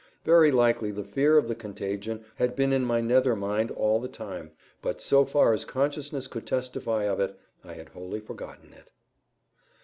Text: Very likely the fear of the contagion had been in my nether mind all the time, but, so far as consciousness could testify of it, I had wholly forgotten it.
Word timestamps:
Very 0.25 0.49
likely 0.49 0.89
the 0.89 1.03
fear 1.03 1.37
of 1.37 1.47
the 1.47 1.53
contagion 1.53 2.25
had 2.37 2.55
been 2.55 2.73
in 2.73 2.83
my 2.85 3.01
nether 3.01 3.35
mind 3.35 3.69
all 3.69 3.99
the 3.99 4.07
time, 4.07 4.49
but, 4.81 4.99
so 4.99 5.25
far 5.25 5.53
as 5.53 5.63
consciousness 5.63 6.25
could 6.25 6.47
testify 6.47 7.03
of 7.03 7.19
it, 7.19 7.39
I 7.63 7.73
had 7.75 7.89
wholly 7.89 8.19
forgotten 8.19 8.73
it. 8.73 8.89